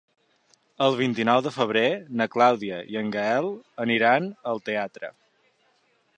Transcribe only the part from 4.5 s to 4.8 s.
al